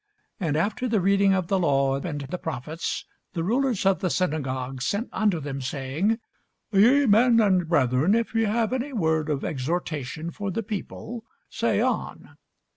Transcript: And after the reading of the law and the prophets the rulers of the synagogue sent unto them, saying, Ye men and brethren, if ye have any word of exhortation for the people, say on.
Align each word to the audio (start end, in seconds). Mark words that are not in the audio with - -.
And 0.39 0.57
after 0.57 0.87
the 0.89 0.99
reading 0.99 1.31
of 1.35 1.45
the 1.47 1.59
law 1.59 1.97
and 1.99 2.21
the 2.21 2.39
prophets 2.39 3.05
the 3.33 3.43
rulers 3.43 3.85
of 3.85 3.99
the 3.99 4.09
synagogue 4.09 4.81
sent 4.81 5.09
unto 5.11 5.39
them, 5.39 5.61
saying, 5.61 6.17
Ye 6.71 7.05
men 7.05 7.39
and 7.39 7.69
brethren, 7.69 8.15
if 8.15 8.33
ye 8.33 8.45
have 8.45 8.73
any 8.73 8.93
word 8.93 9.29
of 9.29 9.45
exhortation 9.45 10.31
for 10.31 10.49
the 10.49 10.63
people, 10.63 11.23
say 11.51 11.81
on. 11.81 12.35